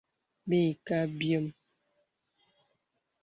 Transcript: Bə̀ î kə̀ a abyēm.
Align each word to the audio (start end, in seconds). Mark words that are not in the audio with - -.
Bə̀ 0.47 0.59
î 0.71 0.79
kə̀ 0.85 0.97
a 1.03 1.05
abyēm. 1.09 1.45